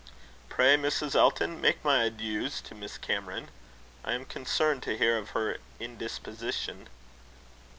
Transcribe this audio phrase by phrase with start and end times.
[0.49, 1.13] "Pray, Mrs.
[1.13, 3.49] Elton, make my adieus to Miss Cameron.
[4.03, 6.89] I am concerned to hear of her indisposition."